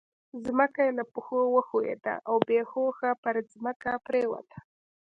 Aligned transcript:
ځمکه 0.45 0.81
يې 0.87 0.91
له 0.99 1.03
پښو 1.13 1.39
وښوېده 1.53 2.15
او 2.27 2.35
بې 2.47 2.59
هوښه 2.71 3.11
پر 3.23 3.35
ځمکه 3.53 3.91
پرېوته. 4.07 4.59